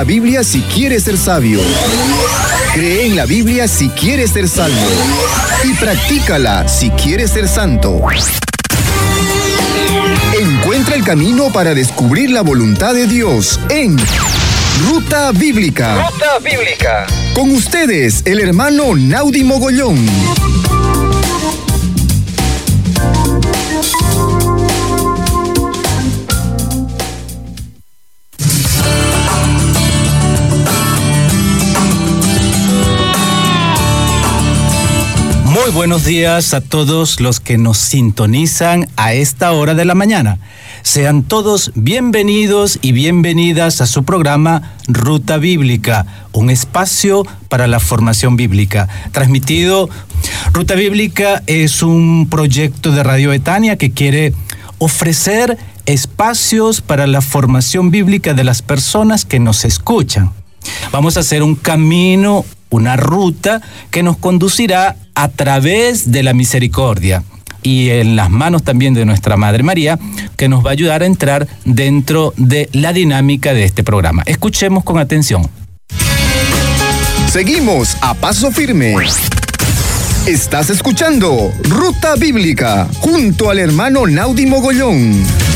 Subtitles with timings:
[0.00, 1.60] la Biblia si quieres ser sabio.
[2.72, 4.80] Cree en la Biblia si quieres ser salvo.
[5.62, 8.00] Y practícala si quieres ser santo.
[10.40, 13.98] Encuentra el camino para descubrir la voluntad de Dios en
[14.88, 16.08] Ruta Bíblica.
[16.08, 17.06] Ruta Bíblica.
[17.34, 20.06] Con ustedes, el hermano Naudi Mogollón.
[35.72, 40.38] Buenos días a todos los que nos sintonizan a esta hora de la mañana.
[40.82, 48.36] Sean todos bienvenidos y bienvenidas a su programa Ruta Bíblica, un espacio para la formación
[48.36, 48.88] bíblica.
[49.12, 49.88] Transmitido,
[50.52, 54.34] Ruta Bíblica es un proyecto de Radio Etania que quiere
[54.78, 60.32] ofrecer espacios para la formación bíblica de las personas que nos escuchan.
[60.90, 67.22] Vamos a hacer un camino, una ruta que nos conducirá a través de la misericordia
[67.62, 69.98] y en las manos también de nuestra Madre María,
[70.36, 74.22] que nos va a ayudar a entrar dentro de la dinámica de este programa.
[74.26, 75.48] Escuchemos con atención.
[77.30, 78.94] Seguimos a paso firme.
[80.26, 85.49] Estás escuchando Ruta Bíblica junto al hermano Naudi Mogollón.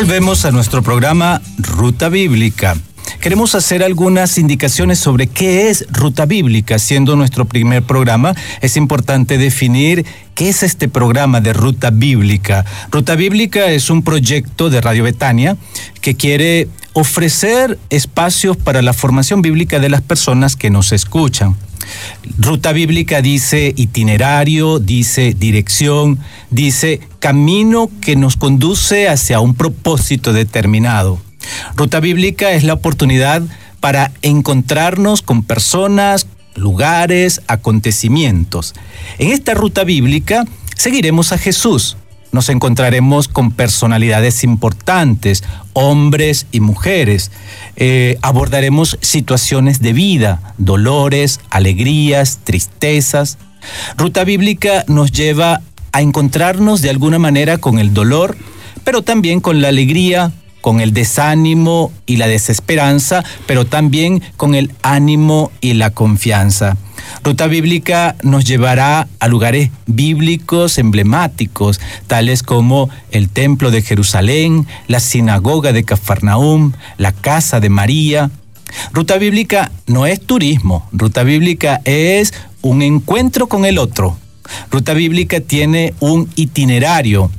[0.00, 2.74] Volvemos a nuestro programa Ruta Bíblica.
[3.20, 6.78] Queremos hacer algunas indicaciones sobre qué es Ruta Bíblica.
[6.78, 12.64] Siendo nuestro primer programa, es importante definir qué es este programa de Ruta Bíblica.
[12.90, 15.58] Ruta Bíblica es un proyecto de Radio Betania
[16.00, 21.56] que quiere ofrecer espacios para la formación bíblica de las personas que nos escuchan.
[22.38, 26.18] Ruta bíblica dice itinerario, dice dirección,
[26.50, 31.20] dice camino que nos conduce hacia un propósito determinado.
[31.76, 33.42] Ruta bíblica es la oportunidad
[33.80, 38.74] para encontrarnos con personas, lugares, acontecimientos.
[39.18, 40.44] En esta ruta bíblica
[40.76, 41.96] seguiremos a Jesús,
[42.32, 45.42] nos encontraremos con personalidades importantes,
[45.72, 47.30] hombres y mujeres.
[47.76, 53.38] Eh, abordaremos situaciones de vida, dolores, alegrías, tristezas.
[53.96, 55.60] Ruta bíblica nos lleva
[55.92, 58.36] a encontrarnos de alguna manera con el dolor,
[58.84, 64.72] pero también con la alegría, con el desánimo y la desesperanza, pero también con el
[64.82, 66.76] ánimo y la confianza.
[67.24, 75.00] Ruta Bíblica nos llevará a lugares bíblicos emblemáticos, tales como el Templo de Jerusalén, la
[75.00, 78.30] Sinagoga de Cafarnaum, la Casa de María.
[78.92, 82.32] Ruta Bíblica no es turismo, Ruta Bíblica es
[82.62, 84.16] un encuentro con el otro.
[84.70, 87.30] Ruta Bíblica tiene un itinerario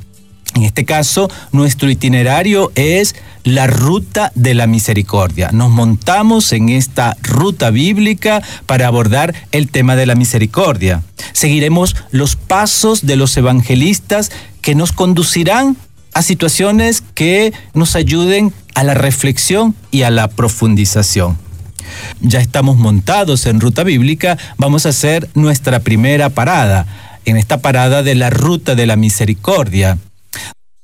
[0.54, 3.14] en este caso, nuestro itinerario es
[3.44, 5.50] la ruta de la misericordia.
[5.52, 11.02] Nos montamos en esta ruta bíblica para abordar el tema de la misericordia.
[11.32, 14.30] Seguiremos los pasos de los evangelistas
[14.60, 15.76] que nos conducirán
[16.14, 21.38] a situaciones que nos ayuden a la reflexión y a la profundización.
[22.20, 26.86] Ya estamos montados en ruta bíblica, vamos a hacer nuestra primera parada,
[27.24, 29.98] en esta parada de la ruta de la misericordia.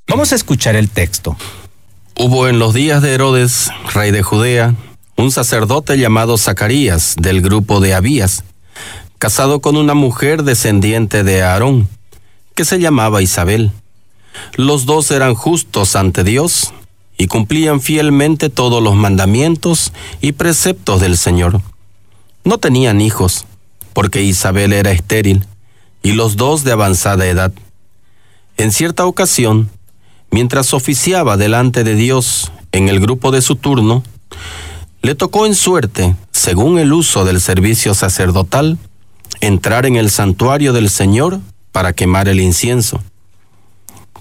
[0.09, 1.37] Vamos a escuchar el texto.
[2.17, 4.75] Hubo en los días de Herodes, rey de Judea,
[5.17, 8.43] un sacerdote llamado Zacarías, del grupo de Abías,
[9.19, 11.89] casado con una mujer descendiente de Aarón,
[12.55, 13.71] que se llamaba Isabel.
[14.57, 16.73] Los dos eran justos ante Dios
[17.19, 19.93] y cumplían fielmente todos los mandamientos
[20.23, 21.61] y preceptos del Señor.
[22.45, 23.45] No tenían hijos,
[23.93, 25.45] porque Isabel era estéril,
[26.03, 27.53] y los dos de avanzada edad.
[28.57, 29.71] En cierta ocasión,
[30.31, 34.03] mientras oficiaba delante de Dios en el grupo de su turno,
[35.03, 38.79] le tocó en suerte, según el uso del servicio sacerdotal,
[39.41, 41.41] entrar en el santuario del Señor
[41.73, 43.01] para quemar el incienso.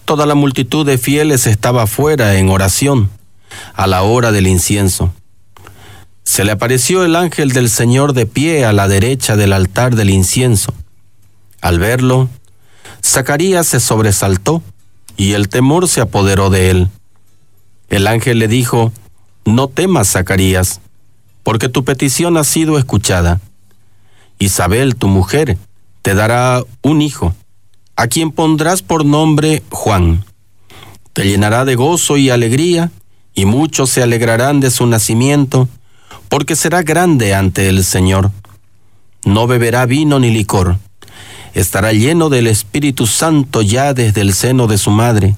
[0.06, 3.10] Toda la multitud de fieles estaba fuera en oración
[3.74, 5.12] a la hora del incienso.
[6.24, 10.10] Se le apareció el ángel del Señor de pie a la derecha del altar del
[10.10, 10.74] incienso.
[11.62, 12.30] Al verlo,
[13.04, 14.62] Zacarías se sobresaltó
[15.18, 16.90] y el temor se apoderó de él.
[17.90, 18.94] El ángel le dijo,
[19.46, 20.80] No temas, Zacarías,
[21.44, 23.42] porque tu petición ha sido escuchada.
[24.40, 25.58] Isabel, tu mujer,
[26.04, 27.36] te dará un hijo,
[27.96, 30.24] a quien pondrás por nombre Juan.
[31.14, 32.92] Te llenará de gozo y alegría,
[33.34, 35.68] y muchos se alegrarán de su nacimiento,
[36.30, 38.32] porque será grande ante el Señor.
[39.26, 40.78] No beberá vino ni licor.
[41.54, 45.36] Estará lleno del Espíritu Santo ya desde el seno de su madre.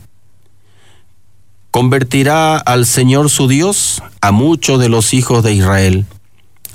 [1.71, 6.06] Convertirá al Señor su Dios a muchos de los hijos de Israel,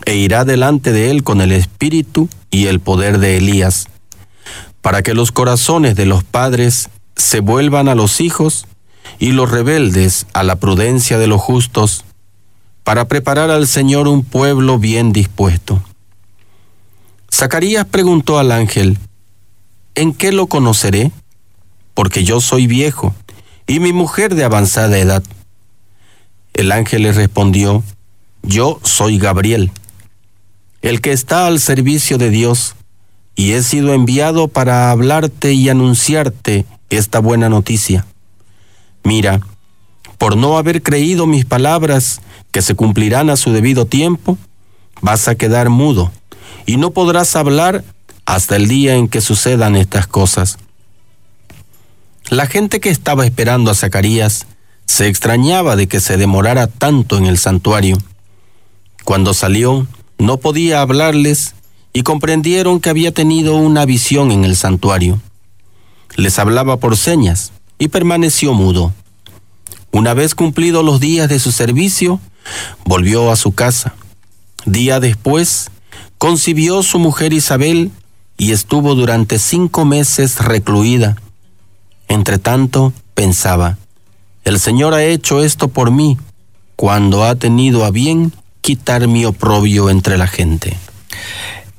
[0.06, 3.88] e irá delante de él con el Espíritu y el poder de Elías,
[4.82, 8.66] para que los corazones de los padres se vuelvan a los hijos
[9.19, 12.04] y los rebeldes a la prudencia de los justos,
[12.84, 15.82] para preparar al Señor un pueblo bien dispuesto.
[17.32, 18.98] Zacarías preguntó al ángel,
[19.94, 21.12] ¿en qué lo conoceré?
[21.94, 23.14] Porque yo soy viejo
[23.67, 25.23] y mi mujer de avanzada edad.
[26.52, 27.82] El ángel le respondió,
[28.43, 29.70] yo soy Gabriel,
[30.82, 32.75] el que está al servicio de Dios,
[33.37, 38.06] y he sido enviado para hablarte y anunciarte esta buena noticia.
[39.02, 39.40] Mira,
[40.19, 42.20] por no haber creído mis palabras
[42.52, 44.38] que se cumplirán a su debido tiempo,
[45.00, 46.12] vas a quedar mudo
[46.67, 47.85] y no podrás hablar
[48.26, 50.59] hasta el día en que sucedan estas cosas.
[52.31, 54.47] La gente que estaba esperando a Zacarías
[54.87, 57.99] se extrañaba de que se demorara tanto en el santuario.
[59.05, 59.87] Cuando salió,
[60.19, 61.55] no podía hablarles
[61.93, 65.21] y comprendieron que había tenido una visión en el santuario.
[66.17, 68.93] Les hablaba por señas y permaneció mudo.
[69.91, 72.21] Una vez cumplidos los días de su servicio,
[72.85, 73.94] volvió a su casa.
[74.65, 75.71] Día después,
[76.19, 77.93] concibió su mujer Isabel
[78.36, 81.16] y estuvo durante cinco meses recluida.
[82.08, 83.78] Entretanto, pensaba,
[84.44, 86.19] el Señor ha hecho esto por mí,
[86.76, 90.76] cuando ha tenido a bien quitar mi oprobio entre la gente.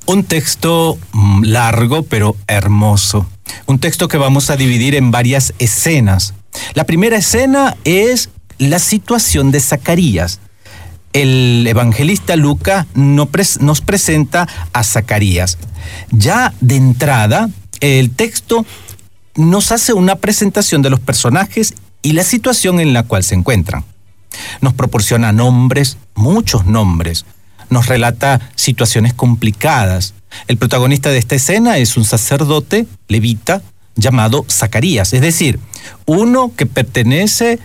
[0.06, 0.98] Un texto
[1.42, 3.28] largo pero hermoso.
[3.66, 6.34] Un texto que vamos a dividir en varias escenas.
[6.74, 10.40] La primera escena es la situación de Zacarías.
[11.14, 15.58] El evangelista Luca nos presenta a Zacarías.
[16.12, 17.50] Ya de entrada,
[17.80, 18.66] el texto
[19.36, 23.84] nos hace una presentación de los personajes y la situación en la cual se encuentran.
[24.62, 27.26] Nos proporciona nombres, muchos nombres.
[27.70, 30.14] Nos relata situaciones complicadas.
[30.48, 33.62] El protagonista de esta escena es un sacerdote levita
[33.96, 35.60] llamado Zacarías, es decir,
[36.06, 37.60] uno que pertenece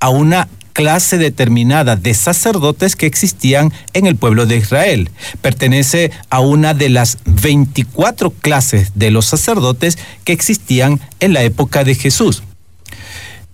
[0.00, 5.08] a una clase determinada de sacerdotes que existían en el pueblo de Israel.
[5.40, 11.84] Pertenece a una de las 24 clases de los sacerdotes que existían en la época
[11.84, 12.42] de Jesús.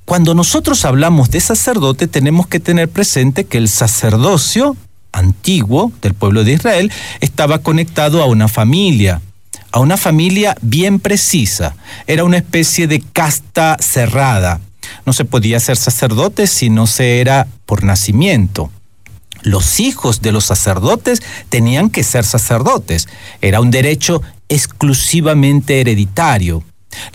[0.07, 4.77] Cuando nosotros hablamos de sacerdote tenemos que tener presente que el sacerdocio
[5.13, 6.91] antiguo del pueblo de Israel
[7.21, 9.21] estaba conectado a una familia,
[9.73, 11.77] a una familia bien precisa.
[12.07, 14.61] Era una especie de casta cerrada
[15.07, 18.71] no se podía ser sacerdote si no se era por nacimiento.
[19.43, 23.09] Los hijos de los sacerdotes tenían que ser sacerdotes.
[23.41, 26.63] Era un derecho exclusivamente hereditario.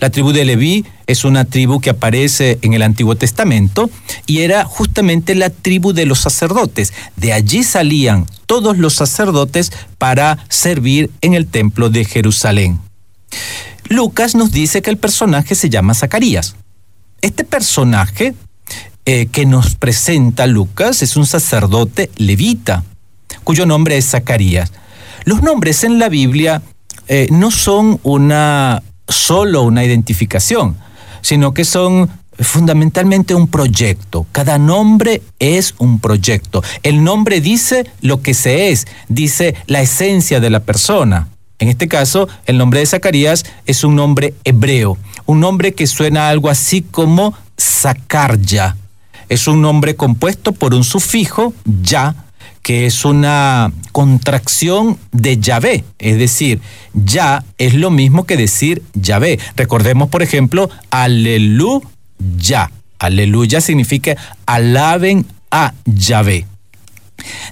[0.00, 3.90] La tribu de Leví es una tribu que aparece en el Antiguo Testamento
[4.26, 6.92] y era justamente la tribu de los sacerdotes.
[7.16, 12.80] De allí salían todos los sacerdotes para servir en el templo de Jerusalén.
[13.88, 16.56] Lucas nos dice que el personaje se llama Zacarías.
[17.20, 18.34] Este personaje
[19.04, 22.84] eh, que nos presenta Lucas es un sacerdote levita,
[23.44, 24.72] cuyo nombre es Zacarías.
[25.24, 26.62] Los nombres en la Biblia
[27.08, 30.76] eh, no son una solo una identificación,
[31.20, 34.26] sino que son fundamentalmente un proyecto.
[34.32, 36.62] Cada nombre es un proyecto.
[36.82, 41.28] El nombre dice lo que se es, dice la esencia de la persona.
[41.58, 46.28] En este caso, el nombre de Zacarías es un nombre hebreo, un nombre que suena
[46.28, 48.76] algo así como Zacarya.
[49.28, 52.14] Es un nombre compuesto por un sufijo, ya,
[52.62, 56.60] que es una contracción de Yahvé, es decir,
[56.94, 59.38] ya es lo mismo que decir Yahvé.
[59.56, 62.70] Recordemos, por ejemplo, aleluya.
[62.98, 64.16] Aleluya significa
[64.46, 66.46] alaben a Yahvé.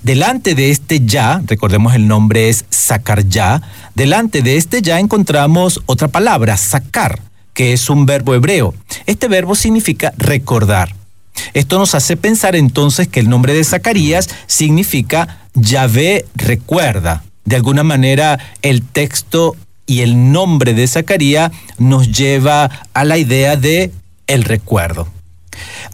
[0.02, 3.62] Delante de este ya, recordemos el nombre es sacar ya,
[3.94, 7.20] delante de este ya encontramos otra palabra, sacar,
[7.54, 8.74] que es un verbo hebreo.
[9.06, 10.94] Este verbo significa recordar.
[11.54, 17.24] Esto nos hace pensar entonces que el nombre de Zacarías significa Yahvé recuerda.
[17.44, 19.56] De alguna manera el texto
[19.86, 23.92] y el nombre de Zacarías nos lleva a la idea de
[24.26, 25.08] el recuerdo.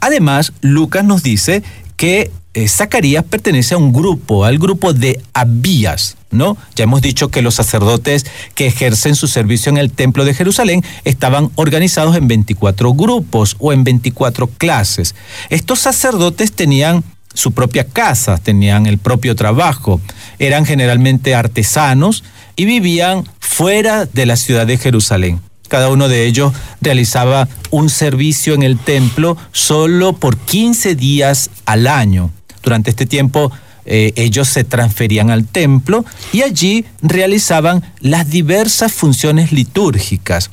[0.00, 1.62] Además, Lucas nos dice
[1.97, 6.57] que eh, Zacarías pertenece a un grupo, al grupo de Abías, ¿no?
[6.75, 10.85] Ya hemos dicho que los sacerdotes que ejercen su servicio en el templo de Jerusalén
[11.04, 15.14] estaban organizados en 24 grupos o en 24 clases.
[15.49, 17.04] Estos sacerdotes tenían
[17.35, 20.00] su propia casa, tenían el propio trabajo,
[20.40, 22.25] eran generalmente artesanos
[22.57, 25.40] y vivían fuera de la ciudad de Jerusalén.
[25.69, 31.87] Cada uno de ellos realizaba un servicio en el templo solo por 15 días al
[31.87, 32.33] año.
[32.62, 33.50] Durante este tiempo
[33.85, 40.50] eh, ellos se transferían al templo y allí realizaban las diversas funciones litúrgicas.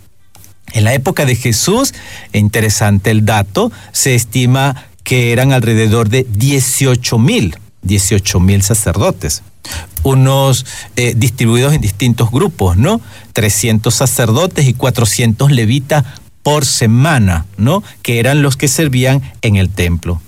[0.74, 1.94] En la época de Jesús,
[2.34, 9.44] interesante el dato, se estima que eran alrededor de 18 mil, 18 mil sacerdotes
[10.04, 13.02] unos eh, distribuidos en distintos grupos, ¿no?
[13.34, 16.06] 300 sacerdotes y 400 levitas
[16.44, 17.84] por semana, ¿no?
[18.02, 20.22] Que eran los que servían en el templo.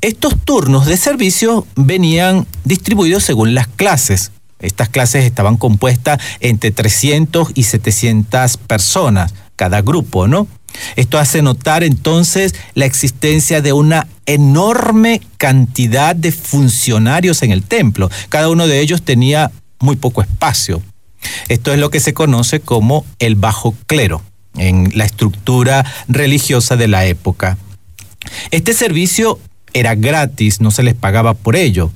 [0.00, 4.32] Estos turnos de servicio venían distribuidos según las clases.
[4.58, 10.46] Estas clases estaban compuestas entre 300 y 700 personas, cada grupo, ¿no?
[10.96, 18.10] Esto hace notar entonces la existencia de una enorme cantidad de funcionarios en el templo.
[18.28, 20.82] Cada uno de ellos tenía muy poco espacio.
[21.48, 24.22] Esto es lo que se conoce como el bajo clero
[24.56, 27.58] en la estructura religiosa de la época.
[28.50, 29.38] Este servicio
[29.72, 31.90] era gratis, no se les pagaba por ello.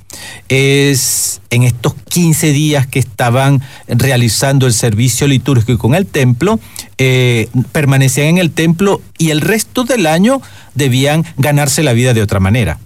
[0.48, 6.60] Es en estos 15 días que estaban realizando el servicio litúrgico en el templo,
[6.98, 10.42] eh, permanecían en el templo y el resto del año
[10.74, 12.78] debían ganarse la vida de otra manera.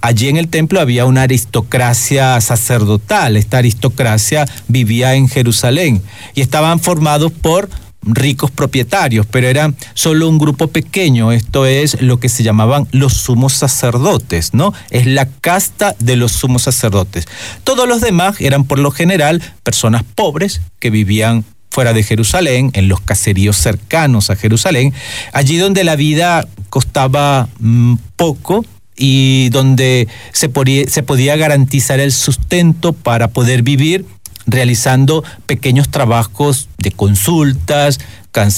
[0.00, 6.02] Allí en el templo había una aristocracia sacerdotal, esta aristocracia vivía en Jerusalén
[6.34, 7.70] y estaban formados por
[8.02, 13.14] ricos propietarios, pero era solo un grupo pequeño, esto es lo que se llamaban los
[13.14, 14.72] sumos sacerdotes, ¿no?
[14.90, 17.26] Es la casta de los sumos sacerdotes.
[17.64, 22.88] Todos los demás eran por lo general personas pobres que vivían fuera de Jerusalén, en
[22.88, 24.92] los caseríos cercanos a Jerusalén,
[25.32, 28.64] allí donde la vida costaba mm, poco
[28.96, 30.50] y donde se
[30.88, 34.04] se podía garantizar el sustento para poder vivir
[34.50, 38.00] realizando pequeños trabajos de consultas,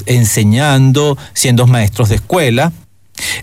[0.07, 2.73] enseñando, siendo maestros de escuela.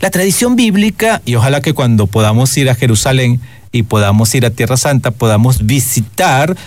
[0.02, 3.40] La tradición bíblica, y ojalá que cuando podamos ir a Jerusalén
[3.72, 6.58] y podamos ir a Tierra Santa, podamos visitar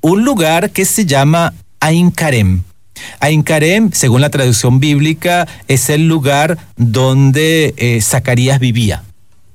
[0.00, 2.62] un lugar que se llama Ain Karem.
[3.18, 9.04] Ain Karem, según la tradición bíblica, es el lugar donde eh, Zacarías vivía.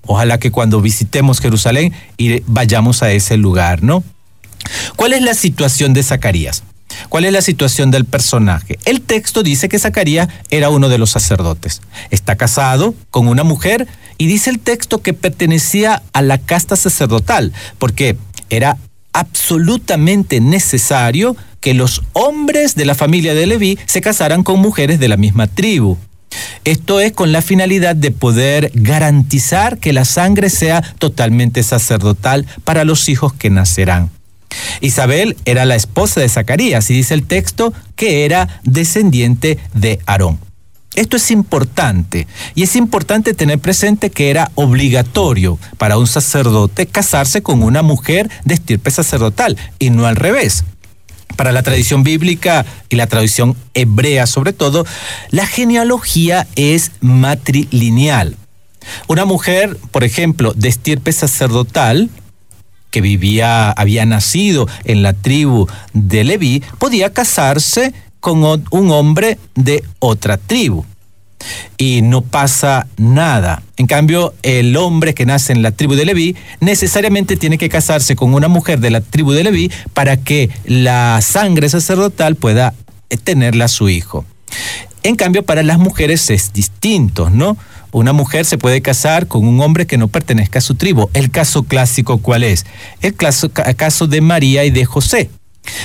[0.07, 4.03] Ojalá que cuando visitemos Jerusalén y vayamos a ese lugar, ¿no?
[4.95, 6.63] ¿Cuál es la situación de Zacarías?
[7.09, 8.79] ¿Cuál es la situación del personaje?
[8.85, 11.81] El texto dice que Zacarías era uno de los sacerdotes.
[12.09, 17.53] Está casado con una mujer y dice el texto que pertenecía a la casta sacerdotal,
[17.79, 18.17] porque
[18.49, 18.77] era
[19.13, 25.07] absolutamente necesario que los hombres de la familia de Leví se casaran con mujeres de
[25.07, 25.97] la misma tribu.
[26.63, 32.83] Esto es con la finalidad de poder garantizar que la sangre sea totalmente sacerdotal para
[32.83, 34.11] los hijos que nacerán.
[34.81, 40.39] Isabel era la esposa de Zacarías y dice el texto que era descendiente de Aarón.
[40.95, 42.25] Esto es importante
[42.55, 48.29] y es importante tener presente que era obligatorio para un sacerdote casarse con una mujer
[48.45, 50.63] de estirpe sacerdotal y no al revés.
[51.35, 54.85] Para la tradición bíblica y la tradición hebrea sobre todo,
[55.31, 58.37] la genealogía es matrilineal.
[59.07, 62.09] Una mujer, por ejemplo, de estirpe sacerdotal,
[62.95, 69.83] que vivía, había nacido en la tribu de Leví, podía casarse con un hombre de
[69.99, 70.85] otra tribu.
[71.77, 73.63] Y no pasa nada.
[73.75, 78.15] En cambio, el hombre que nace en la tribu de Leví necesariamente tiene que casarse
[78.15, 82.73] con una mujer de la tribu de Leví para que la sangre sacerdotal pueda
[83.25, 84.23] tenerla a su hijo.
[85.03, 87.57] En cambio, para las mujeres es distinto, ¿no?
[87.99, 91.09] Una mujer se puede casar con un hombre que no pertenezca a su tribu.
[91.13, 92.65] El caso clásico, ¿cuál es?
[93.01, 95.29] El caso, caso de María y de José.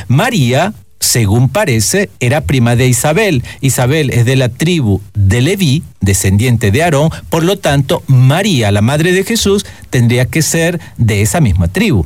[0.08, 3.42] María según parece, era prima de Isabel.
[3.60, 8.82] Isabel es de la tribu de Leví, descendiente de Aarón, por lo tanto, María, la
[8.82, 12.04] madre de Jesús, tendría que ser de esa misma tribu.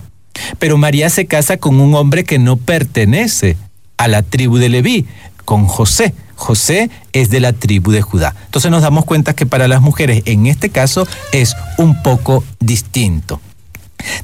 [0.59, 3.57] Pero María se casa con un hombre que no pertenece
[3.97, 5.07] a la tribu de Leví,
[5.45, 6.15] con José.
[6.37, 8.35] José es de la tribu de Judá.
[8.47, 13.41] Entonces nos damos cuenta que para las mujeres en este caso es un poco distinto.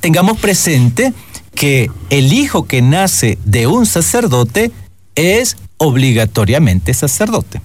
[0.00, 1.12] Tengamos presente
[1.55, 4.73] que el hijo que nace de un sacerdote
[5.14, 7.61] es obligatoriamente sacerdote.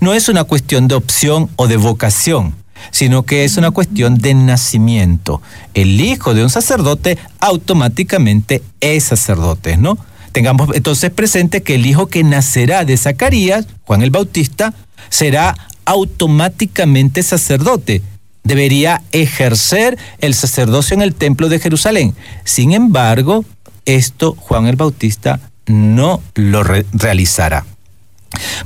[0.00, 2.54] No es una cuestión de opción o de vocación,
[2.90, 5.42] sino que es una cuestión de nacimiento.
[5.74, 9.98] El hijo de un sacerdote automáticamente es sacerdote, ¿no?
[10.34, 14.74] Tengamos entonces presente que el hijo que nacerá de Zacarías, Juan el Bautista,
[15.08, 18.02] será automáticamente sacerdote.
[18.42, 22.16] Debería ejercer el sacerdocio en el templo de Jerusalén.
[22.42, 23.44] Sin embargo,
[23.84, 27.64] esto Juan el Bautista no lo realizará.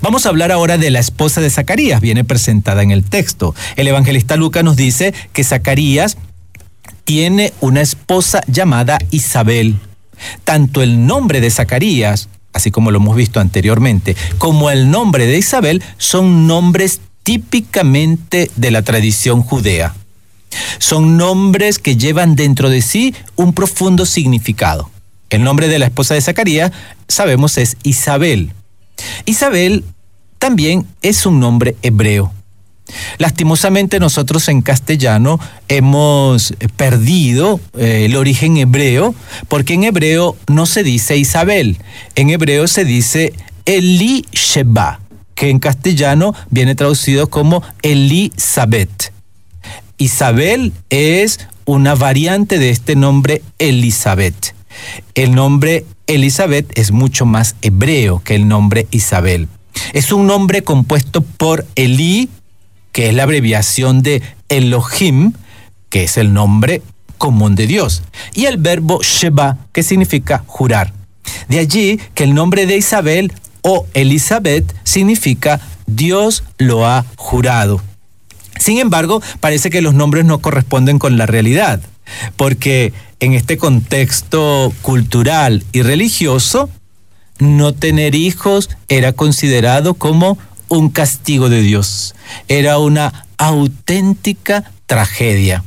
[0.01, 3.55] Vamos a hablar ahora de la esposa de Zacarías, viene presentada en el texto.
[3.77, 6.17] El evangelista Lucas nos dice que Zacarías
[7.05, 9.77] tiene una esposa llamada Isabel.
[10.45, 15.39] Tanto el nombre de Zacarías, así como lo hemos visto anteriormente, como el nombre de
[15.39, 19.95] Isabel son nombres típicamente de la tradición judea.
[20.79, 24.91] Son nombres que llevan dentro de sí un profundo significado.
[25.31, 26.73] El nombre de la esposa de Zacarías,
[27.07, 28.53] sabemos, es Isabel.
[29.27, 29.85] Isabel
[30.39, 32.33] también es un nombre hebreo.
[33.19, 39.15] Lastimosamente nosotros en castellano hemos perdido eh, el origen hebreo
[39.49, 41.79] porque en hebreo no se dice Isabel,
[42.15, 43.33] en hebreo se dice
[43.67, 45.01] Elisheba,
[45.35, 49.13] que en castellano viene traducido como Elizabeth.
[49.99, 54.55] Isabel es una variante de este nombre Elizabeth.
[55.15, 59.49] El nombre Elizabeth es mucho más hebreo que el nombre Isabel.
[59.93, 62.31] Es un nombre compuesto por Eli,
[62.93, 65.33] que es la abreviación de Elohim,
[65.89, 66.83] que es el nombre
[67.17, 68.03] común de Dios,
[68.35, 70.93] y el verbo Sheba, que significa jurar.
[71.49, 77.81] De allí que el nombre de Isabel o Elizabeth significa Dios lo ha jurado.
[78.59, 81.81] Sin embargo, parece que los nombres no corresponden con la realidad,
[82.37, 86.71] porque en este contexto cultural y religioso,
[87.39, 92.15] no tener hijos era considerado como un castigo de Dios,
[92.49, 95.65] era una auténtica tragedia.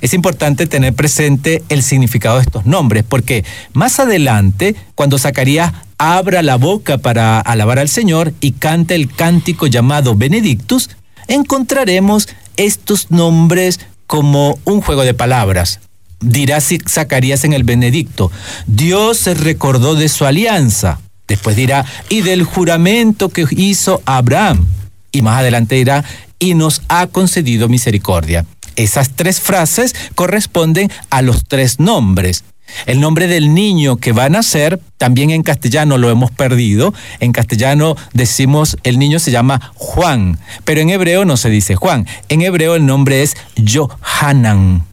[0.00, 6.42] Es importante tener presente el significado de estos nombres, porque más adelante, cuando Zacarías abra
[6.42, 10.90] la boca para alabar al Señor y cante el cántico llamado Benedictus,
[11.28, 15.80] encontraremos estos nombres como un juego de palabras.
[16.20, 18.30] Dirá Zacarías en el Benedicto,
[18.66, 21.00] Dios se recordó de su alianza.
[21.28, 24.66] Después dirá, y del juramento que hizo Abraham.
[25.12, 26.04] Y más adelante dirá,
[26.38, 28.44] y nos ha concedido misericordia.
[28.76, 32.44] Esas tres frases corresponden a los tres nombres.
[32.84, 36.92] El nombre del niño que va a nacer, también en castellano lo hemos perdido.
[37.20, 42.06] En castellano decimos el niño se llama Juan, pero en hebreo no se dice Juan.
[42.28, 44.84] En hebreo el nombre es Johanan.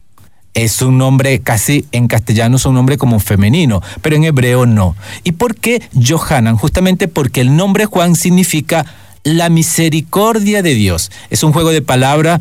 [0.53, 4.95] Es un nombre casi en castellano es un nombre como femenino, pero en hebreo no.
[5.23, 6.57] ¿Y por qué Johanan?
[6.57, 8.85] Justamente porque el nombre Juan significa
[9.23, 11.11] la misericordia de Dios.
[11.29, 12.39] Es un juego de palabra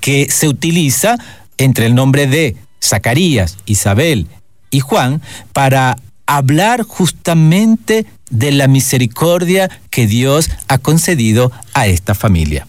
[0.00, 1.16] que se utiliza
[1.56, 4.26] entre el nombre de Zacarías, Isabel
[4.70, 5.22] y Juan
[5.52, 12.66] para hablar justamente de la misericordia que Dios ha concedido a esta familia.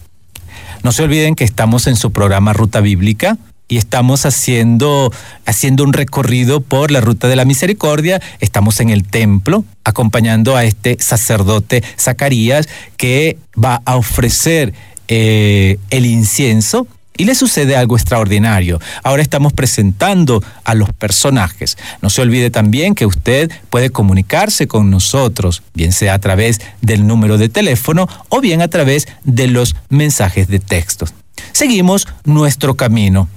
[0.82, 3.38] No se olviden que estamos en su programa Ruta Bíblica
[3.72, 5.10] y estamos haciendo,
[5.46, 8.20] haciendo un recorrido por la Ruta de la Misericordia.
[8.38, 14.74] Estamos en el templo acompañando a este sacerdote Zacarías que va a ofrecer
[15.08, 18.78] eh, el incienso y le sucede algo extraordinario.
[19.02, 21.78] Ahora estamos presentando a los personajes.
[22.02, 27.06] No se olvide también que usted puede comunicarse con nosotros, bien sea a través del
[27.06, 31.06] número de teléfono o bien a través de los mensajes de texto.
[31.52, 33.30] Seguimos nuestro camino.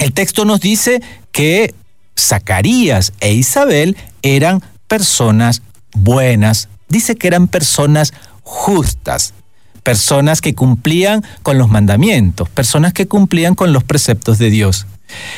[0.00, 1.74] El texto nos dice que
[2.18, 6.68] Zacarías e Isabel eran personas buenas.
[6.88, 9.34] Dice que eran personas justas
[9.82, 14.86] personas que cumplían con los mandamientos, personas que cumplían con los preceptos de Dios.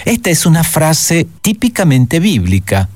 [0.05, 2.88] Esta es una frase típicamente bíblica.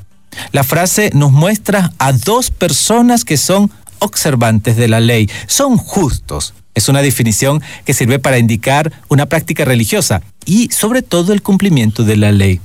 [0.53, 6.53] La frase nos muestra a dos personas que son observantes de la ley, son justos.
[6.77, 12.05] Es una definición que sirve para indicar una práctica religiosa y sobre todo el cumplimiento
[12.05, 12.61] de la ley.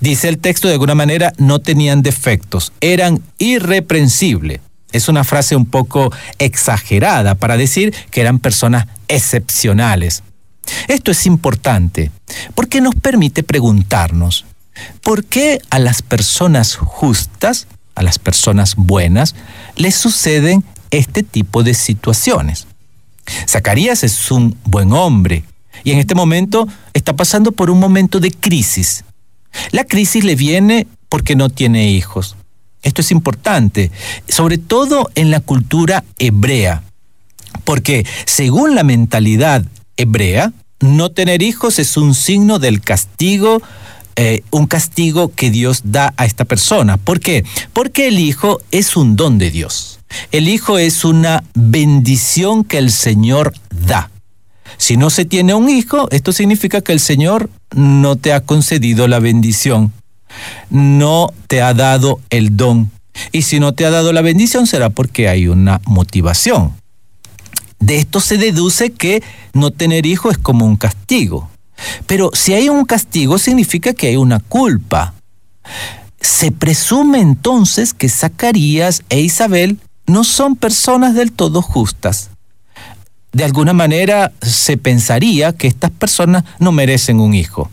[0.00, 4.60] Dice el texto de alguna manera, no tenían defectos, eran irreprensibles.
[4.90, 10.22] Es una frase un poco exagerada para decir que eran personas excepcionales.
[10.88, 12.10] Esto es importante
[12.54, 14.46] porque nos permite preguntarnos,
[15.02, 19.34] ¿por qué a las personas justas, a las personas buenas,
[19.76, 22.66] les suceden este tipo de situaciones?
[23.48, 25.44] Zacarías es un buen hombre
[25.84, 29.04] y en este momento está pasando por un momento de crisis.
[29.70, 32.36] La crisis le viene porque no tiene hijos.
[32.82, 33.90] Esto es importante,
[34.28, 36.82] sobre todo en la cultura hebrea,
[37.64, 39.64] porque según la mentalidad
[39.96, 43.62] hebrea, no tener hijos es un signo del castigo,
[44.16, 46.96] eh, un castigo que Dios da a esta persona.
[46.96, 47.44] ¿Por qué?
[47.72, 50.00] Porque el hijo es un don de Dios.
[50.30, 53.54] El hijo es una bendición que el Señor
[53.86, 54.10] da.
[54.78, 59.06] Si no se tiene un hijo, esto significa que el Señor no te ha concedido
[59.08, 59.92] la bendición
[60.70, 62.90] no te ha dado el don
[63.32, 66.72] Y si no te ha dado la bendición será porque hay una motivación.
[67.78, 69.22] De esto se deduce que
[69.52, 71.50] no tener hijo es como un castigo.
[72.06, 75.14] Pero si hay un castigo significa que hay una culpa.
[76.20, 82.30] Se presume entonces que Zacarías e Isabel no son personas del todo justas.
[83.32, 87.70] De alguna manera se pensaría que estas personas no merecen un hijo.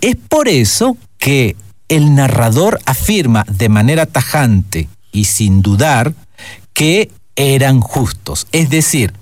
[0.00, 1.56] Es por eso que
[1.88, 6.14] el narrador afirma de manera tajante y sin dudar
[6.72, 8.46] que eran justos.
[8.52, 9.12] Es decir,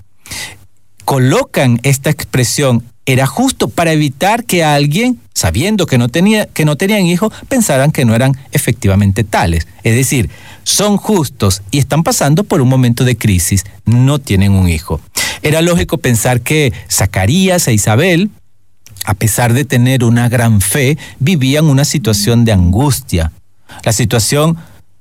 [1.03, 6.75] colocan esta expresión era justo para evitar que alguien, sabiendo que no, tenía, que no
[6.75, 9.65] tenían hijos, pensaran que no eran efectivamente tales.
[9.83, 10.29] Es decir,
[10.61, 15.01] son justos y están pasando por un momento de crisis, no tienen un hijo.
[15.41, 18.29] Era lógico pensar que Zacarías e Isabel,
[19.05, 23.31] a pesar de tener una gran fe, vivían una situación de angustia.
[23.83, 24.55] La situación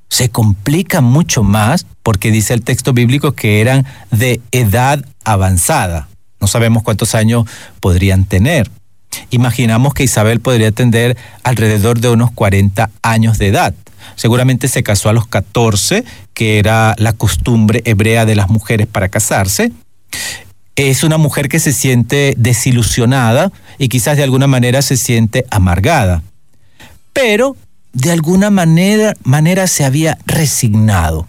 [0.08, 6.08] se complica mucho más porque dice el texto bíblico que eran de edad avanzada.
[6.40, 7.44] No sabemos cuántos años
[7.80, 8.70] podrían tener.
[9.30, 13.74] Imaginamos que Isabel podría tener alrededor de unos 40 años de edad.
[14.16, 19.08] Seguramente se casó a los 14, que era la costumbre hebrea de las mujeres para
[19.08, 19.72] casarse.
[20.76, 26.22] Es una mujer que se siente desilusionada y quizás de alguna manera se siente amargada.
[27.12, 27.56] Pero
[27.92, 31.26] de alguna manera, manera se había resignado.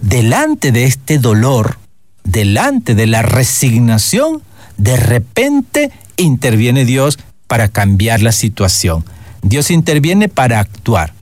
[0.00, 1.78] Delante de este dolor,
[2.24, 4.42] delante de la resignación,
[4.76, 9.04] de repente interviene Dios para cambiar la situación.
[9.42, 11.14] Dios interviene para actuar.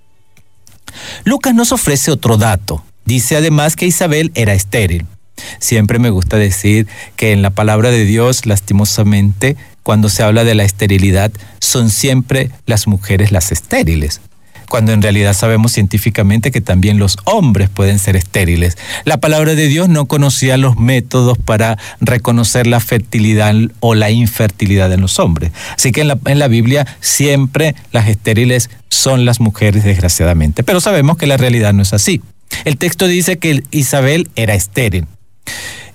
[1.24, 2.84] Lucas nos ofrece otro dato.
[3.04, 5.06] Dice además que Isabel era estéril.
[5.58, 6.86] Siempre me gusta decir
[7.16, 12.50] que en la palabra de Dios, lastimosamente, cuando se habla de la esterilidad, son siempre
[12.66, 14.20] las mujeres las estériles
[14.70, 18.78] cuando en realidad sabemos científicamente que también los hombres pueden ser estériles.
[19.04, 24.90] La palabra de Dios no conocía los métodos para reconocer la fertilidad o la infertilidad
[24.92, 25.50] en los hombres.
[25.74, 30.62] Así que en la, en la Biblia siempre las estériles son las mujeres, desgraciadamente.
[30.62, 32.22] Pero sabemos que la realidad no es así.
[32.64, 35.06] El texto dice que Isabel era estéril.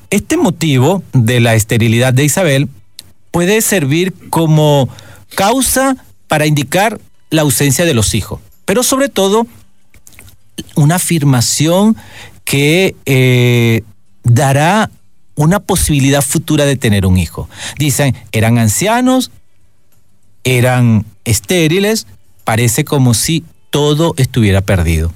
[0.10, 2.68] Este motivo de la esterilidad de Isabel
[3.32, 4.90] puede servir como
[5.34, 5.96] causa
[6.28, 9.48] para indicar la ausencia de los hijos pero sobre todo
[10.76, 11.96] una afirmación
[12.44, 13.84] que eh,
[14.24, 14.90] dará
[15.36, 17.50] una posibilidad futura de tener un hijo.
[17.78, 19.32] Dicen, eran ancianos,
[20.44, 22.08] eran estériles,
[22.44, 25.14] parece como si todo estuviera perdido.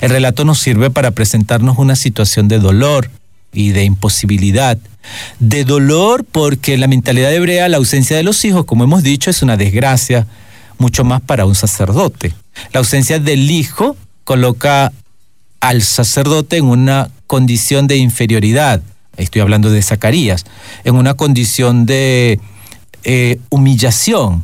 [0.00, 3.10] El relato nos sirve para presentarnos una situación de dolor
[3.52, 4.78] y de imposibilidad.
[5.38, 9.30] De dolor porque en la mentalidad hebrea la ausencia de los hijos, como hemos dicho,
[9.30, 10.26] es una desgracia,
[10.80, 12.34] mucho más para un sacerdote.
[12.72, 14.92] La ausencia del hijo coloca
[15.60, 18.82] al sacerdote en una condición de inferioridad.
[19.16, 20.46] Estoy hablando de Zacarías,
[20.84, 22.40] en una condición de
[23.04, 24.42] eh, humillación.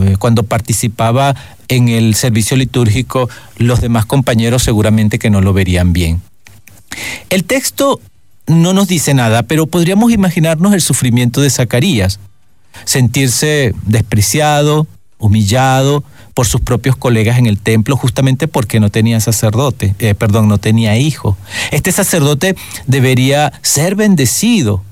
[0.00, 1.36] Eh, cuando participaba
[1.68, 6.22] en el servicio litúrgico, los demás compañeros seguramente que no lo verían bien.
[7.28, 8.00] El texto
[8.46, 12.18] no nos dice nada, pero podríamos imaginarnos el sufrimiento de Zacarías,
[12.84, 14.86] sentirse despreciado,
[15.18, 20.48] humillado, por sus propios colegas en el templo justamente porque no tenía sacerdote, eh, perdón,
[20.48, 21.36] no tenía hijo.
[21.70, 24.84] Este sacerdote debería ser bendecido,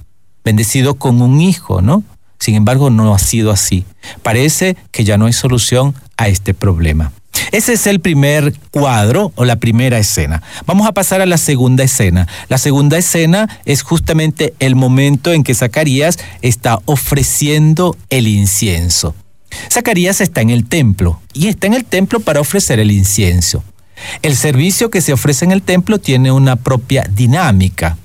[0.42, 2.02] bendecido con un hijo, ¿no?
[2.38, 3.84] Sin embargo, no ha sido así.
[4.22, 7.12] Parece que ya no hay solución a este problema.
[7.52, 10.42] Ese es el primer cuadro o la primera escena.
[10.66, 12.26] Vamos a pasar a la segunda escena.
[12.48, 19.14] La segunda escena es justamente el momento en que Zacarías está ofreciendo el incienso.
[19.72, 23.62] Zacarías está en el templo y está en el templo para ofrecer el incienso.
[24.22, 27.96] El servicio que se ofrece en el templo tiene una propia dinámica.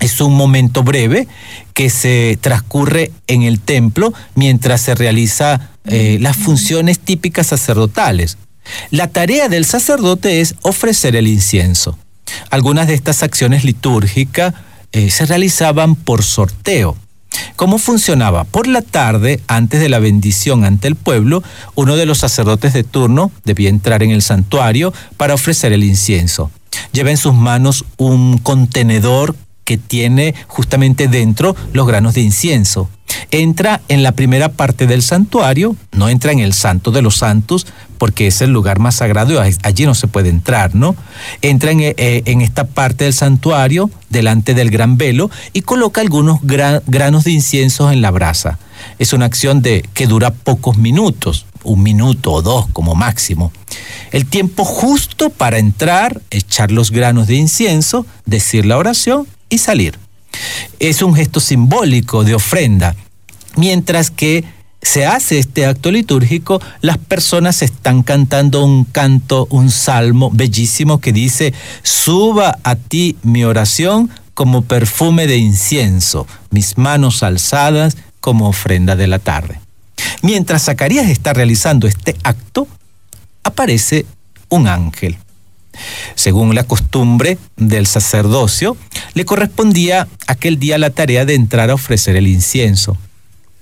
[0.00, 1.26] Es un momento breve
[1.72, 8.36] que se transcurre en el templo mientras se realiza eh, las funciones típicas sacerdotales.
[8.90, 11.98] La tarea del sacerdote es ofrecer el incienso.
[12.50, 14.54] Algunas de estas acciones litúrgicas
[14.92, 16.96] eh, se realizaban por sorteo.
[17.56, 18.44] ¿Cómo funcionaba?
[18.44, 21.42] Por la tarde, antes de la bendición ante el pueblo,
[21.74, 26.50] uno de los sacerdotes de turno debía entrar en el santuario para ofrecer el incienso.
[26.92, 29.34] Lleva en sus manos un contenedor
[29.66, 32.88] que tiene justamente dentro los granos de incienso.
[33.30, 37.66] Entra en la primera parte del santuario, no entra en el santo de los santos,
[37.98, 40.94] porque es el lugar más sagrado allí no se puede entrar, ¿no?
[41.42, 47.24] Entra en, eh, esta parte del santuario, delante del gran velo, y coloca algunos granos
[47.24, 48.58] de incienso en la brasa.
[48.98, 53.50] Es una acción de, que dura pocos minutos, un minuto o dos como máximo.
[54.12, 59.98] El tiempo justo para entrar, echar los granos de incienso, decir la oración y salir.
[60.78, 62.94] Es un gesto simbólico de ofrenda,
[63.56, 64.44] mientras que
[64.82, 71.12] se hace este acto litúrgico, las personas están cantando un canto, un salmo bellísimo que
[71.12, 78.94] dice, suba a ti mi oración como perfume de incienso, mis manos alzadas como ofrenda
[78.94, 79.58] de la tarde.
[80.22, 82.68] Mientras Zacarías está realizando este acto,
[83.42, 84.06] aparece
[84.48, 85.16] un ángel.
[86.14, 88.76] Según la costumbre del sacerdocio,
[89.14, 92.96] le correspondía aquel día la tarea de entrar a ofrecer el incienso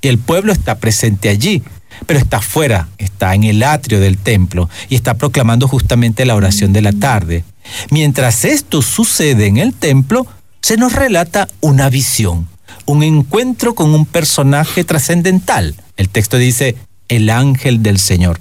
[0.09, 1.63] el pueblo está presente allí,
[2.07, 6.73] pero está afuera, está en el atrio del templo y está proclamando justamente la oración
[6.73, 7.45] de la tarde.
[7.91, 10.27] Mientras esto sucede en el templo,
[10.61, 12.49] se nos relata una visión,
[12.87, 15.75] un encuentro con un personaje trascendental.
[15.97, 16.77] El texto dice,
[17.09, 18.41] el ángel del Señor.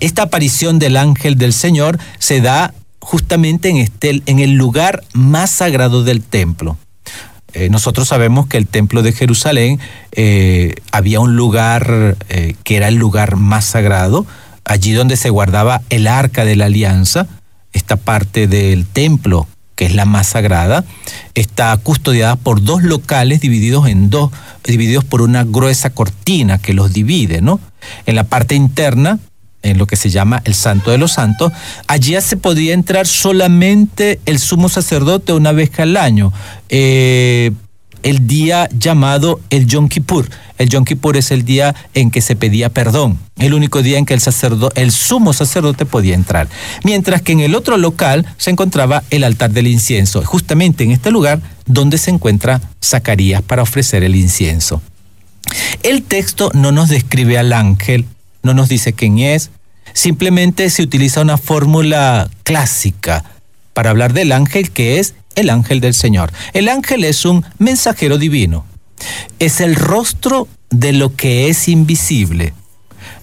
[0.00, 5.50] Esta aparición del ángel del Señor se da justamente en, este, en el lugar más
[5.50, 6.76] sagrado del templo.
[7.54, 9.78] Eh, nosotros sabemos que el templo de Jerusalén
[10.12, 14.26] eh, había un lugar eh, que era el lugar más sagrado,
[14.64, 17.26] allí donde se guardaba el arca de la alianza,
[17.72, 20.84] esta parte del templo que es la más sagrada,
[21.34, 24.30] está custodiada por dos locales divididos en dos,
[24.64, 27.58] divididos por una gruesa cortina que los divide, ¿no?
[28.06, 29.18] En la parte interna
[29.62, 31.52] en lo que se llama el Santo de los Santos,
[31.86, 36.32] allí se podía entrar solamente el sumo sacerdote una vez al año,
[36.68, 37.52] eh,
[38.02, 40.28] el día llamado el Yom Kippur.
[40.58, 44.06] El Yom Kippur es el día en que se pedía perdón, el único día en
[44.06, 44.20] que el,
[44.74, 46.48] el sumo sacerdote podía entrar.
[46.84, 51.10] Mientras que en el otro local se encontraba el altar del incienso, justamente en este
[51.10, 54.82] lugar donde se encuentra Zacarías para ofrecer el incienso.
[55.82, 58.06] El texto no nos describe al ángel,
[58.42, 59.50] no nos dice quién es,
[59.92, 63.24] simplemente se utiliza una fórmula clásica
[63.72, 66.32] para hablar del ángel que es el ángel del Señor.
[66.52, 68.64] El ángel es un mensajero divino,
[69.38, 72.54] es el rostro de lo que es invisible.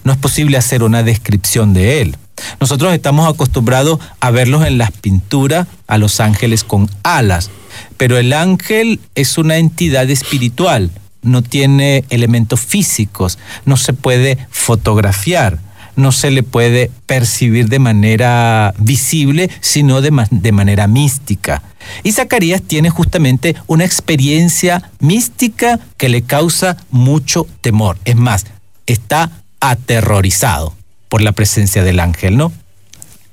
[0.04, 2.16] No es posible hacer una descripción de él.
[2.58, 7.50] Nosotros estamos acostumbrados a verlos en las pinturas, a los ángeles con alas,
[7.96, 10.90] pero el ángel es una entidad espiritual,
[11.22, 15.58] no tiene elementos físicos, no se puede fotografiar,
[15.96, 21.62] no se le puede percibir de manera visible, sino de, de, manera mística.
[22.02, 27.98] Y Zacarías tiene justamente una experiencia mística que le causa mucho temor.
[28.04, 28.46] Es más,
[28.86, 29.30] está
[29.60, 30.74] aterrorizado
[31.08, 32.52] por la presencia del ángel, ¿no?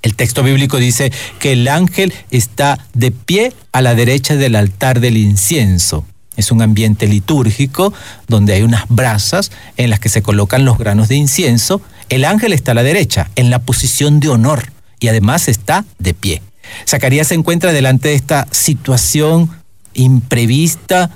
[0.02, 5.00] El texto bíblico dice que el ángel está de pie a la derecha del altar
[5.00, 6.06] del incienso.
[6.38, 7.93] Es un ambiente litúrgico
[8.28, 11.82] donde hay unas brasas en las que se colocan los granos de incienso.
[12.08, 16.13] El ángel está a la derecha, en la posición de honor, y además está de
[16.13, 16.41] pie.
[16.88, 19.50] Zacarías se encuentra delante de esta situación
[19.93, 21.10] imprevista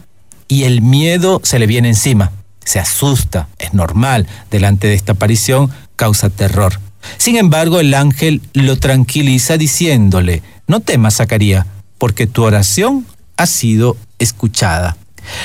[0.47, 2.31] y el miedo se le viene encima.
[2.63, 6.79] Se asusta, es normal, delante de esta aparición, causa terror.
[7.17, 11.65] Sin embargo, el ángel lo tranquiliza diciéndole, no temas, Zacarías,
[11.97, 13.05] porque tu oración
[13.37, 14.97] ha sido escuchada.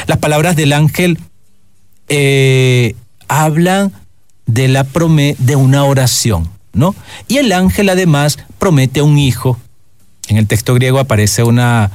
[0.06, 1.18] Las palabras del ángel
[2.08, 2.94] eh,
[3.28, 3.92] hablan
[4.46, 4.86] de la
[5.38, 6.94] de una oración, ¿no?
[7.26, 9.58] Y el ángel además promete un hijo.
[10.28, 11.90] En el texto griego aparece una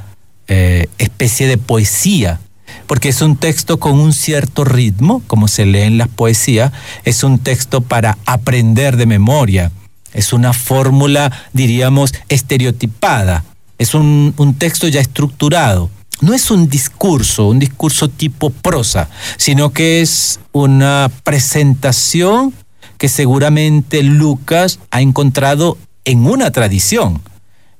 [0.47, 2.39] eh, especie de poesía,
[2.87, 6.71] porque es un texto con un cierto ritmo, como se lee en las poesías,
[7.05, 9.71] es un texto para aprender de memoria,
[10.13, 13.45] es una fórmula, diríamos, estereotipada,
[13.77, 15.89] es un texto ya estructurado
[16.21, 22.53] no es un discurso, un discurso tipo prosa, sino que es una presentación
[22.97, 27.21] que seguramente Lucas ha encontrado en una tradición.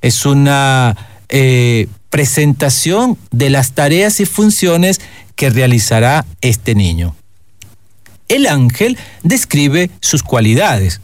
[0.02, 0.98] Es una
[1.30, 5.00] eh, presentación de las tareas y funciones
[5.36, 7.16] que realizará este niño.
[8.28, 11.02] El ángel describe sus cualidades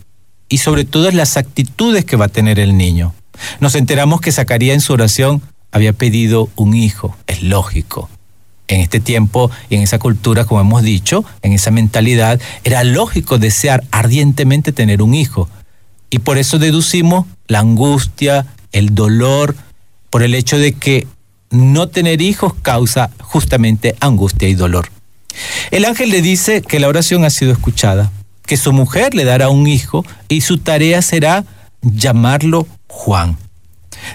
[0.50, 3.14] y sobre todo las actitudes que va a tener el niño.
[3.60, 8.10] Nos enteramos que sacaría en su oración había pedido un hijo, es lógico.
[8.68, 13.38] En este tiempo y en esa cultura, como hemos dicho, en esa mentalidad, era lógico
[13.38, 15.50] desear ardientemente tener un hijo.
[16.10, 19.56] Y por eso deducimos la angustia, el dolor,
[20.10, 21.08] por el hecho de que
[21.50, 24.90] no tener hijos causa justamente angustia y dolor.
[25.72, 28.12] El ángel le dice que la oración ha sido escuchada,
[28.46, 31.46] que su mujer le dará un hijo y su tarea será
[31.82, 33.38] llamarlo Juan.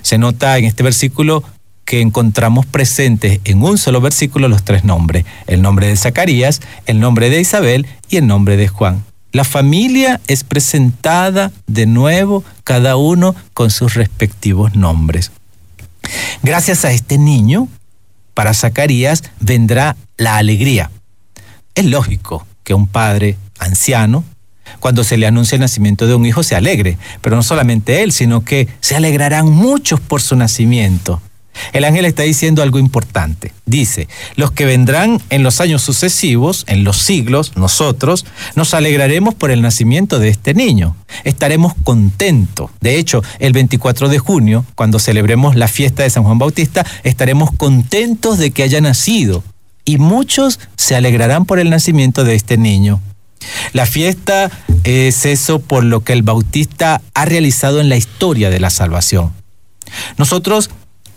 [0.00, 1.44] Se nota en este versículo
[1.85, 7.00] que encontramos presentes en un solo versículo los tres nombres, el nombre de Zacarías, el
[7.00, 9.05] nombre de Isabel y el nombre de Juan.
[9.33, 15.33] La familia es presentada de nuevo, cada uno con sus respectivos nombres.
[16.42, 17.68] Gracias a este niño,
[18.35, 20.90] para Zacarías vendrá la alegría.
[21.74, 24.24] Es lógico que un padre anciano,
[24.80, 28.12] cuando se le anuncia el nacimiento de un hijo, se alegre, pero no solamente él,
[28.12, 31.20] sino que se alegrarán muchos por su nacimiento.
[31.72, 33.52] El ángel está diciendo algo importante.
[33.66, 39.50] Dice, los que vendrán en los años sucesivos, en los siglos, nosotros, nos alegraremos por
[39.50, 40.96] el nacimiento de este niño.
[41.24, 42.70] Estaremos contentos.
[42.80, 47.50] De hecho, el 24 de junio, cuando celebremos la fiesta de San Juan Bautista, estaremos
[47.52, 49.44] contentos de que haya nacido.
[49.85, 53.00] Y muchos se alegrarán por el nacimiento de este niño.
[53.72, 54.50] La fiesta
[54.85, 59.33] es eso por lo que el Bautista ha realizado en la historia de la salvación.
[60.16, 60.70] Nosotros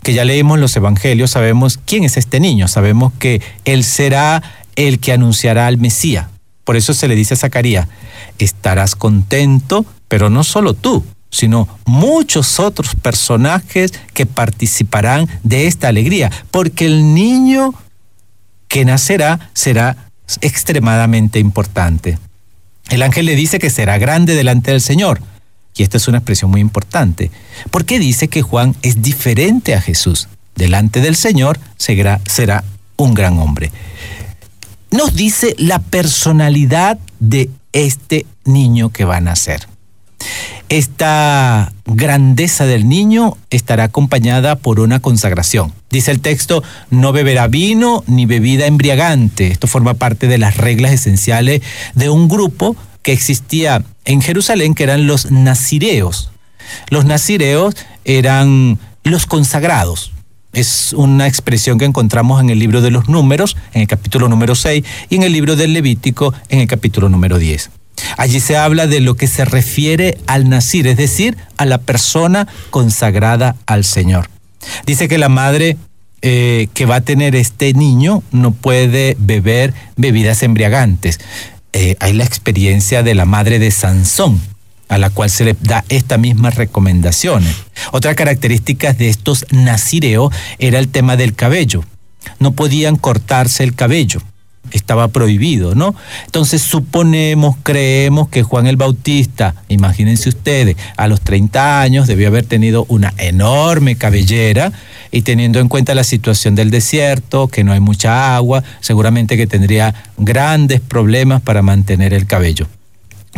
[0.05, 4.43] que ya leímos los evangelios, sabemos quién es este niño, sabemos que él será
[4.75, 6.27] el que anunciará al Mesías.
[6.63, 7.87] Por eso se le dice a Zacarías,
[8.37, 16.31] estarás contento, pero no solo tú, sino muchos otros personajes que participarán de esta alegría,
[16.51, 17.73] porque el niño
[18.67, 20.04] que nacerá será
[20.41, 22.17] extremadamente importante.
[22.89, 25.21] El ángel le dice que será grande delante del Señor
[25.77, 27.31] y esta es una expresión muy importante,
[27.69, 30.29] porque dice que Juan es diferente a Jesús.
[30.55, 32.63] Delante del Señor será, será
[32.95, 33.71] un gran hombre.
[34.91, 39.67] Nos dice la personalidad de este niño que va a nacer.
[40.69, 45.73] Esta grandeza del niño estará acompañada por una consagración.
[45.91, 49.47] Dice el texto, no beberá vino ni bebida embriagante.
[49.47, 51.61] Esto forma parte de las reglas esenciales
[51.93, 56.31] de un grupo que existía en Jerusalén, que eran los nazireos.
[56.89, 60.11] Los nazireos eran los consagrados.
[60.53, 64.55] Es una expresión que encontramos en el libro de los números, en el capítulo número
[64.55, 67.69] 6, y en el libro del Levítico, en el capítulo número 10.
[68.17, 72.47] Allí se habla de lo que se refiere al nazir, es decir, a la persona
[72.69, 74.29] consagrada al Señor.
[74.85, 75.77] Dice que la madre
[76.21, 81.19] eh, que va a tener este niño no puede beber bebidas embriagantes.
[81.73, 84.41] Eh, hay la experiencia de la madre de Sansón,
[84.87, 87.55] a la cual se le da estas mismas recomendaciones.
[87.91, 91.83] Otra característica de estos nazireos era el tema del cabello.
[92.39, 94.21] No podían cortarse el cabello
[94.77, 95.95] estaba prohibido, ¿no?
[96.25, 102.45] Entonces suponemos, creemos que Juan el Bautista, imagínense ustedes, a los 30 años debió haber
[102.45, 104.71] tenido una enorme cabellera
[105.11, 109.47] y teniendo en cuenta la situación del desierto, que no hay mucha agua, seguramente que
[109.47, 112.67] tendría grandes problemas para mantener el cabello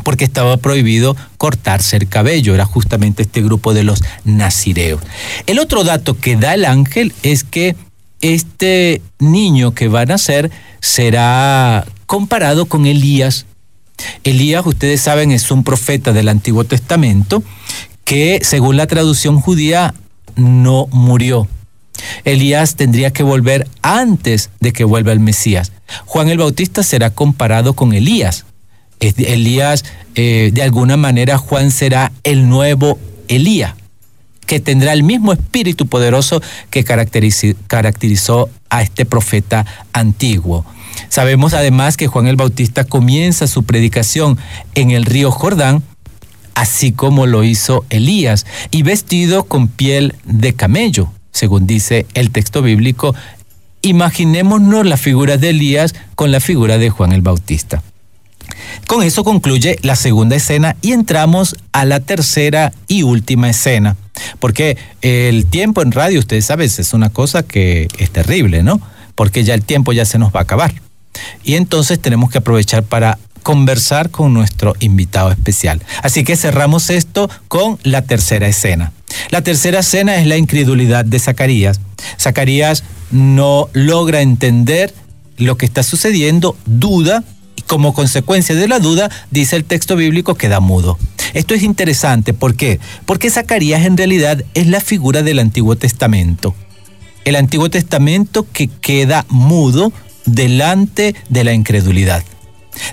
[0.04, 5.02] porque estaba prohibido cortarse el cabello, era justamente este grupo de los nazireos.
[5.48, 7.76] El otro dato que da el ángel es que
[8.22, 13.46] este niño que va a nacer será comparado con Elías.
[14.24, 17.44] Elías, ustedes saben, es un profeta del Antiguo Testamento
[18.04, 19.94] que, según la traducción judía,
[20.36, 21.48] no murió.
[22.26, 25.72] Elías tendría que volver antes de que vuelva el Mesías.
[26.06, 28.46] Juan el Bautista será comparado con Elías.
[29.00, 29.84] Elías,
[30.16, 33.74] eh, de alguna manera, Juan será el nuevo Elías
[34.48, 40.66] que tendrá el mismo espíritu poderoso que caracterizó a este profeta antiguo.
[41.10, 44.38] Sabemos además que Juan el Bautista comienza su predicación
[44.74, 45.84] en el río Jordán,
[46.56, 52.62] así como lo hizo Elías, y vestido con piel de camello, según dice el texto
[52.62, 53.14] bíblico.
[53.84, 57.84] Imaginémonos la figura de Elías con la figura de Juan el Bautista.
[58.88, 63.96] Con eso concluye la segunda escena y entramos a la tercera y última escena.
[64.40, 68.82] Porque el tiempo en radio, ustedes saben, es una cosa que es terrible, ¿no?
[69.16, 70.74] Porque ya el tiempo ya se nos va a acabar.
[71.44, 75.82] Y entonces tenemos que aprovechar para conversar con nuestro invitado especial.
[76.04, 78.92] Así que cerramos esto con la tercera escena.
[79.30, 81.80] La tercera escena es la incredulidad de Zacarías.
[82.20, 84.94] Zacarías no logra entender
[85.38, 87.24] lo que está sucediendo, duda
[87.68, 90.98] como consecuencia de la duda, dice el texto bíblico, queda mudo.
[91.34, 92.80] Esto es interesante, ¿por qué?
[93.06, 96.56] Porque Zacarías en realidad es la figura del Antiguo Testamento.
[97.26, 99.92] El Antiguo Testamento que queda mudo
[100.26, 102.24] delante de la incredulidad.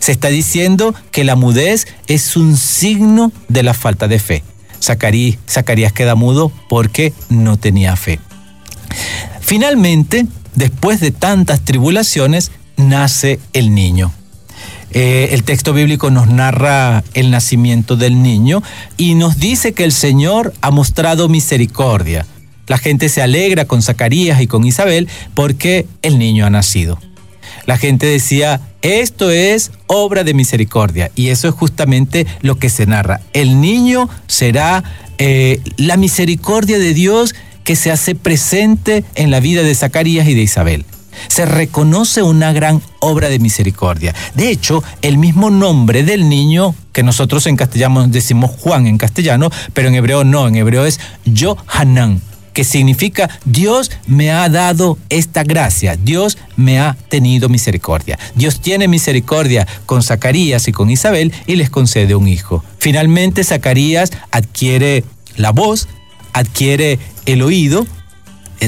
[0.00, 4.42] Se está diciendo que la mudez es un signo de la falta de fe.
[4.82, 8.18] Zacarías, Zacarías queda mudo porque no tenía fe.
[9.40, 14.12] Finalmente, después de tantas tribulaciones, nace el niño.
[14.94, 18.62] Eh, el texto bíblico nos narra el nacimiento del niño
[18.96, 22.26] y nos dice que el Señor ha mostrado misericordia.
[22.68, 26.98] La gente se alegra con Zacarías y con Isabel porque el niño ha nacido.
[27.66, 31.10] La gente decía, esto es obra de misericordia.
[31.14, 33.20] Y eso es justamente lo que se narra.
[33.32, 34.84] El niño será
[35.18, 37.34] eh, la misericordia de Dios
[37.64, 40.84] que se hace presente en la vida de Zacarías y de Isabel.
[41.28, 44.14] Se reconoce una gran obra de misericordia.
[44.34, 49.50] De hecho, el mismo nombre del niño, que nosotros en castellano decimos Juan en castellano,
[49.72, 52.20] pero en hebreo no, en hebreo es Johanan,
[52.54, 58.18] que significa Dios me ha dado esta gracia, Dios me ha tenido misericordia.
[58.34, 62.64] Dios tiene misericordia con Zacarías y con Isabel y les concede un hijo.
[62.78, 65.04] Finalmente Zacarías adquiere
[65.36, 65.88] la voz,
[66.32, 67.86] adquiere el oído,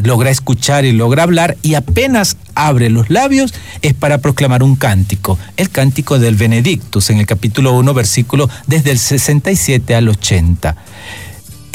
[0.02, 5.38] logra escuchar y logra hablar y apenas abre los labios es para proclamar un cántico,
[5.56, 10.76] el cántico del Benedictus en el capítulo 1 versículo desde el 67 al 80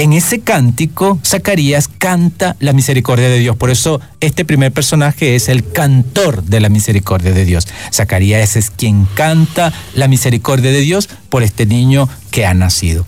[0.01, 3.55] en ese cántico, Zacarías canta la misericordia de Dios.
[3.55, 7.67] Por eso este primer personaje es el cantor de la misericordia de Dios.
[7.93, 13.05] Zacarías es quien canta la misericordia de Dios por este niño que ha nacido.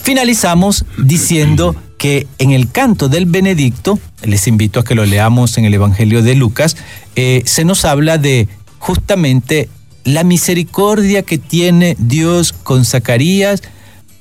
[0.00, 5.64] Finalizamos diciendo que en el canto del Benedicto, les invito a que lo leamos en
[5.64, 6.76] el Evangelio de Lucas,
[7.16, 8.46] eh, se nos habla de
[8.78, 9.70] justamente
[10.04, 13.62] la misericordia que tiene Dios con Zacarías,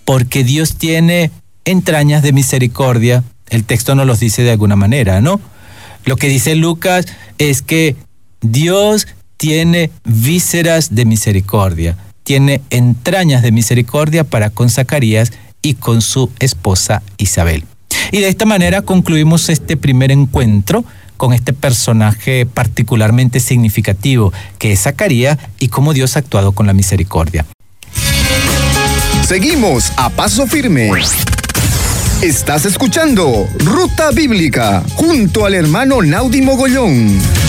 [0.06, 1.30] porque Dios tiene
[1.66, 3.22] entrañas de misericordia.
[3.50, 5.42] El texto nos los dice de alguna manera, ¿no?
[6.06, 7.06] Lo que dice Lucas
[7.38, 7.98] es que
[8.40, 16.32] Dios tiene vísceras de misericordia, tiene entrañas de misericordia para con Zacarías y con su
[16.40, 17.66] esposa Isabel.
[18.12, 20.86] Y de esta manera concluimos este primer encuentro
[21.18, 26.74] con este personaje particularmente significativo que es Zacarías y cómo Dios ha actuado con la
[26.74, 27.46] misericordia.
[29.26, 30.92] Seguimos a paso firme.
[32.22, 37.43] Estás escuchando Ruta Bíblica junto al hermano Naudi Mogollón.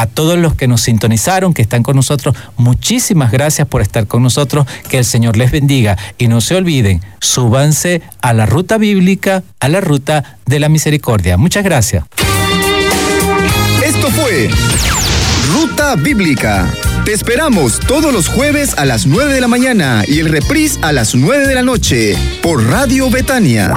[0.00, 4.22] A todos los que nos sintonizaron, que están con nosotros, muchísimas gracias por estar con
[4.22, 4.66] nosotros.
[4.88, 5.98] Que el Señor les bendiga.
[6.16, 11.36] Y no se olviden, súbanse a la ruta bíblica, a la ruta de la misericordia.
[11.36, 12.04] Muchas gracias.
[13.84, 14.48] Esto fue
[15.52, 16.66] Ruta Bíblica
[17.04, 20.92] te esperamos todos los jueves a las 9 de la mañana y el reprise a
[20.92, 23.72] las 9 de la noche por Radio Betania.